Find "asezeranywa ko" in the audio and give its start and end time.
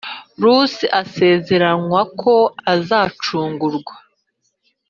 1.01-2.33